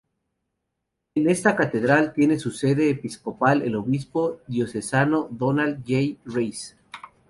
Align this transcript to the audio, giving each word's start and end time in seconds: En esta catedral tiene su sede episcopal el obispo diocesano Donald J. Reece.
En 1.13 1.29
esta 1.29 1.55
catedral 1.55 2.11
tiene 2.15 2.39
su 2.39 2.49
sede 2.49 2.89
episcopal 2.89 3.61
el 3.61 3.75
obispo 3.75 4.39
diocesano 4.47 5.27
Donald 5.29 5.83
J. 5.87 6.17
Reece. 6.25 6.75